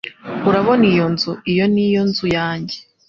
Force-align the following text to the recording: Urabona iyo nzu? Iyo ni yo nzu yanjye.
Urabona 0.49 0.83
iyo 0.93 1.05
nzu? 1.13 1.31
Iyo 1.51 1.65
ni 1.73 1.85
yo 1.95 2.01
nzu 2.09 2.25
yanjye. 2.37 2.77